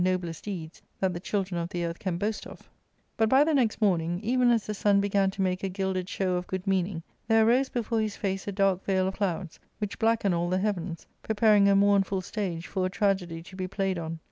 [0.01, 2.61] fV)blest deeds that the children of the earth can boast of!
[2.61, 2.65] ^"^
[3.17, 6.09] But by the next morning, even as the sun began to make J a gilded
[6.09, 9.99] show of good meaning, there arose before his face a dark veil of clouds, which
[9.99, 13.67] blackened all the heavens, pre I paring a mournful stage for a tragedy to be
[13.67, 14.17] played on.